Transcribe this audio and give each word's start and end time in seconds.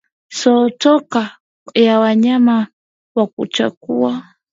Sotoka 0.37 1.37
ya 1.75 1.99
wanyama 1.99 2.67
wa 3.15 3.27
kucheua 3.27 4.23